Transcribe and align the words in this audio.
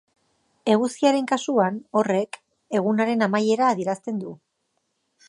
Eguzkiaren 0.75 1.27
kasuan, 1.31 1.77
horrek, 2.01 2.39
egunaren 2.79 3.27
amaiera 3.27 3.71
adierazten 3.75 4.19
du. 4.25 4.33